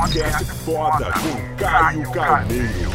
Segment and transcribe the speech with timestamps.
[0.00, 2.90] Podcast foda com Caio Carneiro.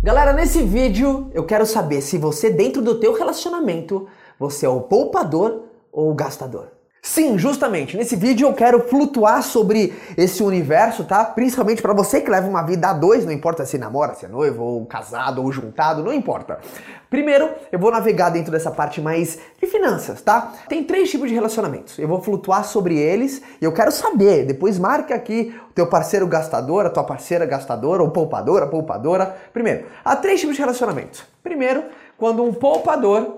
[0.00, 4.06] Galera, nesse vídeo eu quero saber se você dentro do teu relacionamento,
[4.38, 6.75] você é o poupador ou o gastador.
[7.06, 7.96] Sim, justamente.
[7.96, 11.24] Nesse vídeo eu quero flutuar sobre esse universo, tá?
[11.24, 14.28] Principalmente para você que leva uma vida a dois, não importa se namora, se é
[14.28, 16.58] noivo, ou casado, ou juntado, não importa.
[17.08, 20.52] Primeiro, eu vou navegar dentro dessa parte mais de finanças, tá?
[20.68, 21.96] Tem três tipos de relacionamentos.
[21.96, 24.44] Eu vou flutuar sobre eles e eu quero saber.
[24.44, 29.36] Depois marca aqui o teu parceiro gastador, a tua parceira gastadora, ou poupadora, poupadora.
[29.52, 31.22] Primeiro, há três tipos de relacionamentos.
[31.40, 31.84] Primeiro,
[32.18, 33.36] quando um poupador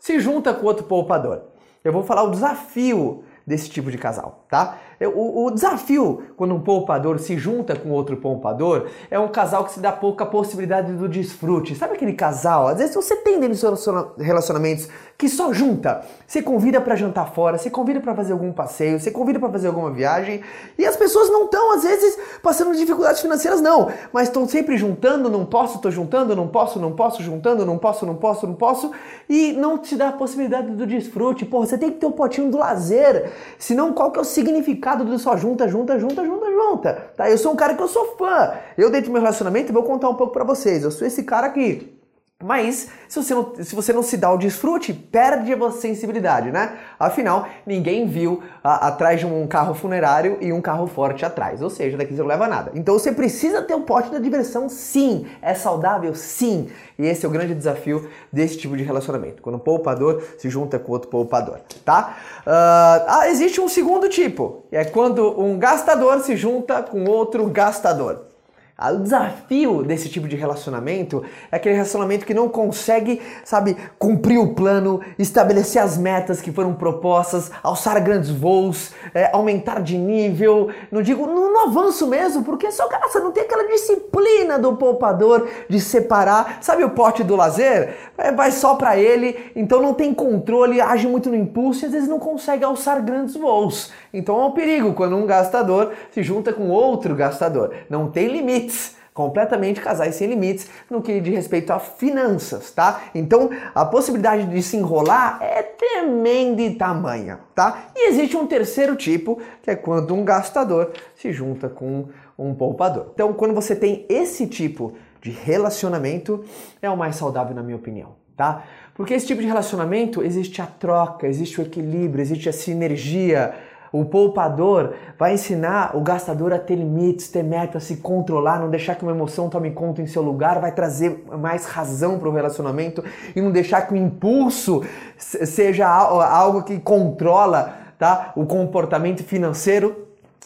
[0.00, 1.53] se junta com outro poupador
[1.84, 4.78] eu vou falar o desafio desse tipo de casal, tá?
[5.00, 9.72] O, o, desafio quando um poupador se junta com outro poupador é um casal que
[9.72, 11.74] se dá pouca possibilidade do desfrute.
[11.74, 12.68] Sabe aquele casal?
[12.68, 16.04] Às vezes você tem dentro dos seus relacionamentos que só junta.
[16.26, 19.68] Você convida para jantar fora, você convida para fazer algum passeio, você convida para fazer
[19.68, 20.42] alguma viagem
[20.78, 25.28] e as pessoas não estão às vezes passando dificuldades financeiras não, mas estão sempre juntando,
[25.30, 28.90] não posso, tô juntando, não posso, não posso, juntando, não posso, não posso, não posso
[29.28, 31.44] e não te dá a possibilidade do desfrute.
[31.44, 33.32] Porra, você tem que ter o um potinho do lazer.
[33.58, 36.92] Senão qual que é o significado significado do só junta, junta, junta, junta, junta.
[37.16, 37.30] Tá?
[37.30, 38.52] Eu sou um cara que eu sou fã.
[38.76, 40.84] Eu dentro do meu relacionamento vou contar um pouco para vocês.
[40.84, 41.98] Eu sou esse cara aqui
[42.44, 46.76] mas se você, não, se você não se dá o desfrute, perde a sensibilidade, né?
[47.00, 51.62] Afinal, ninguém viu a, atrás de um carro funerário e um carro forte atrás.
[51.62, 52.70] Ou seja, daqui você não leva nada.
[52.74, 55.26] Então você precisa ter um pote da diversão, sim.
[55.40, 56.68] É saudável, sim.
[56.98, 59.40] E esse é o grande desafio desse tipo de relacionamento.
[59.40, 62.18] Quando um poupador se junta com outro poupador, tá?
[62.46, 64.66] Uh, existe um segundo tipo.
[64.70, 68.33] É quando um gastador se junta com outro gastador.
[68.76, 74.52] O desafio desse tipo de relacionamento é aquele relacionamento que não consegue, sabe, cumprir o
[74.52, 80.70] plano, estabelecer as metas que foram propostas, alçar grandes voos, é, aumentar de nível.
[80.90, 85.48] Não digo no, no, avanço mesmo, porque só você não tem aquela disciplina do poupador
[85.68, 87.94] de separar, sabe o pote do lazer?
[88.18, 91.92] É, vai só para ele, então não tem controle, age muito no impulso e às
[91.92, 93.92] vezes não consegue alçar grandes voos.
[94.12, 97.72] Então é um perigo quando um gastador se junta com outro gastador.
[97.88, 98.28] Não tem
[98.64, 103.02] limites completamente casais sem limites no que diz respeito a finanças, tá?
[103.14, 107.90] Então a possibilidade de se enrolar é tremenda e tamanha, tá?
[107.94, 113.12] E existe um terceiro tipo, que é quando um gastador se junta com um poupador.
[113.14, 116.44] Então quando você tem esse tipo de relacionamento,
[116.82, 118.64] é o mais saudável na minha opinião, tá?
[118.96, 123.54] Porque esse tipo de relacionamento existe a troca, existe o equilíbrio, existe a sinergia,
[124.00, 128.96] o poupador vai ensinar o gastador a ter limites, ter metas, se controlar, não deixar
[128.96, 133.04] que uma emoção tome conta em seu lugar, vai trazer mais razão para o relacionamento
[133.36, 134.82] e não deixar que o impulso
[135.16, 140.03] seja algo que controla tá, o comportamento financeiro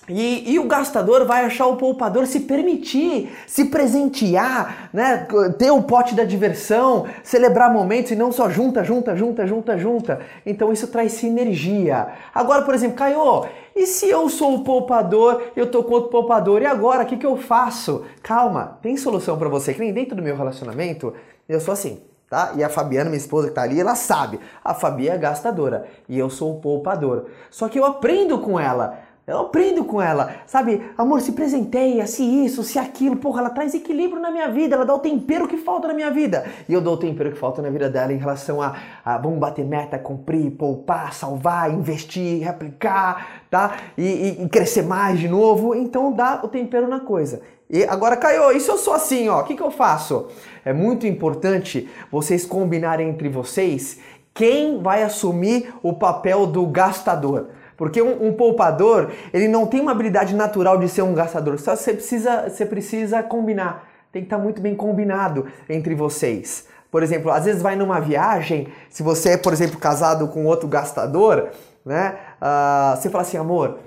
[0.09, 5.27] e, e, o gastador vai achar o poupador se permitir, se presentear, né?
[5.59, 10.21] ter o pote da diversão, celebrar momentos e não só junta, junta, junta, junta, junta.
[10.47, 12.09] Então isso traz sinergia.
[12.35, 16.63] Agora, por exemplo, Caio, e se eu sou o poupador, eu tô com outro poupador,
[16.63, 18.05] e agora o que, que eu faço?
[18.23, 21.13] Calma, tem solução para você, que nem dentro do meu relacionamento,
[21.49, 22.01] eu sou assim.
[22.29, 22.53] Tá?
[22.57, 24.39] E a Fabiana, minha esposa que tá ali, ela sabe.
[24.63, 27.27] A Fabi é gastadora e eu sou o poupador.
[27.51, 28.99] Só que eu aprendo com ela.
[29.29, 30.83] Eu aprendo com ela, sabe?
[30.97, 33.15] Amor, se presenteia, se isso, se aquilo.
[33.17, 36.11] Porra, ela traz equilíbrio na minha vida, ela dá o tempero que falta na minha
[36.11, 36.47] vida.
[36.67, 38.75] E eu dou o tempero que falta na vida dela em relação a,
[39.05, 43.77] a vamos bater meta, cumprir, poupar, salvar, investir, replicar, tá?
[43.99, 45.75] E, e, e crescer mais de novo.
[45.75, 47.43] Então dá o tempero na coisa.
[47.69, 49.43] E agora, Caio, e se eu sou assim, ó?
[49.43, 50.29] O que, que eu faço?
[50.65, 54.01] É muito importante vocês combinarem entre vocês
[54.33, 57.58] quem vai assumir o papel do gastador.
[57.79, 61.61] Porque um, um, poupador, ele não tem uma habilidade natural de ser um gastador.
[61.61, 63.89] Só você precisa, você precisa combinar.
[64.11, 66.67] Tem que estar muito bem combinado entre vocês.
[66.91, 70.67] Por exemplo, às vezes vai numa viagem, se você é, por exemplo, casado com outro
[70.67, 71.51] gastador,
[71.85, 72.17] né?
[72.43, 73.79] Uh, você fala assim, amor,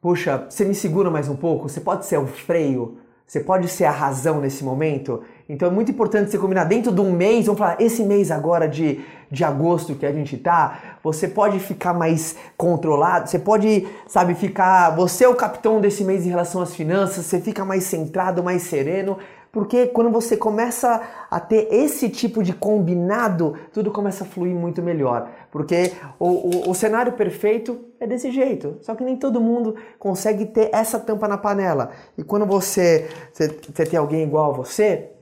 [0.00, 1.68] puxa, você me segura mais um pouco?
[1.68, 2.98] Você pode ser o freio?
[3.26, 5.22] Você pode ser a razão nesse momento?
[5.48, 8.68] Então é muito importante você combinar dentro de um mês, vamos falar, esse mês agora
[8.68, 14.34] de, de agosto que a gente tá, você pode ficar mais controlado, você pode, sabe,
[14.34, 14.90] ficar.
[14.96, 18.62] Você é o capitão desse mês em relação às finanças, você fica mais centrado, mais
[18.62, 19.18] sereno.
[19.50, 24.82] Porque quando você começa a ter esse tipo de combinado, tudo começa a fluir muito
[24.82, 25.30] melhor.
[25.50, 28.76] Porque o, o, o, cenário perfeito é desse jeito.
[28.82, 31.90] Só que nem todo mundo consegue ter essa tampa na panela.
[32.16, 35.12] E quando você, você, você tem alguém igual a você,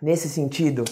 [0.00, 0.82] nesse sentido,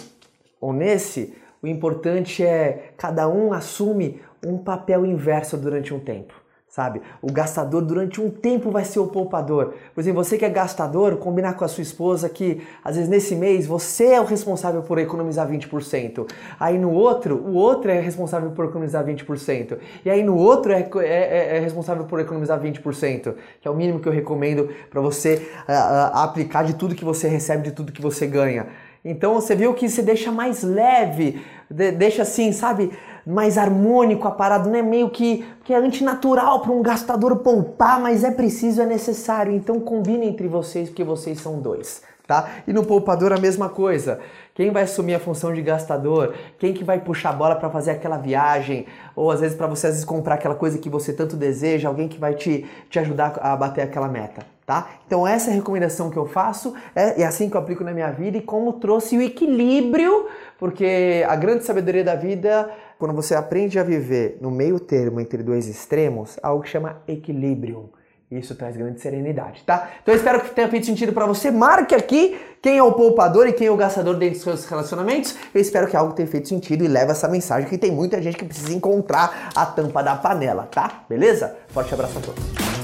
[0.60, 1.34] ou nesse,
[1.64, 6.34] O importante é cada um assume um papel inverso durante um tempo
[6.74, 7.00] sabe?
[7.22, 9.74] O gastador durante um tempo vai ser o poupador.
[9.94, 13.36] Por exemplo, você que é gastador, combinar com a sua esposa que às vezes nesse
[13.36, 16.28] mês você é o responsável por economizar 20%.
[16.58, 19.78] Aí no outro, o outro é responsável por economizar 20%.
[20.04, 23.76] E aí no outro é, é, é, é responsável por economizar 20%, que é o
[23.76, 27.70] mínimo que eu recomendo para você uh, uh, aplicar de tudo que você recebe, de
[27.70, 28.66] tudo que você ganha.
[29.04, 32.90] Então você viu que se deixa mais leve, deixa assim, sabe,
[33.26, 38.00] mais harmônico a parada, não é meio que, que é antinatural para um gastador poupar,
[38.00, 39.52] mas é preciso, é necessário.
[39.52, 42.02] Então combine entre vocês, porque vocês são dois.
[42.26, 42.48] Tá?
[42.66, 44.18] E no poupador a mesma coisa.
[44.54, 46.34] Quem vai assumir a função de gastador?
[46.58, 48.86] Quem que vai puxar a bola para fazer aquela viagem?
[49.14, 52.08] Ou às vezes para você às vezes comprar aquela coisa que você tanto deseja, alguém
[52.08, 54.88] que vai te, te ajudar a bater aquela meta tá?
[55.06, 57.92] Então essa é a recomendação que eu faço, é, é assim que eu aplico na
[57.92, 60.26] minha vida e como trouxe o equilíbrio,
[60.58, 65.42] porque a grande sabedoria da vida, quando você aprende a viver no meio termo entre
[65.42, 67.90] dois extremos, algo que chama equilíbrio.
[68.30, 69.90] Isso traz grande serenidade, tá?
[70.02, 71.50] Então eu espero que tenha feito sentido para você.
[71.50, 75.36] Marque aqui quem é o poupador e quem é o gastador dentro dos seus relacionamentos.
[75.54, 78.36] Eu espero que algo tenha feito sentido e leve essa mensagem que tem muita gente
[78.36, 81.04] que precisa encontrar a tampa da panela, tá?
[81.08, 81.56] Beleza?
[81.68, 82.83] Forte abraço a todos.